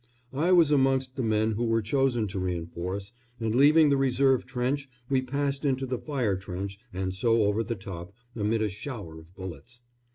[0.33, 4.89] I was amongst the men who were chosen to reinforce, and leaving the reserve trench
[5.11, 9.35] we passed into the fire trench and so over the top, amid a shower of
[9.35, 9.83] bullets.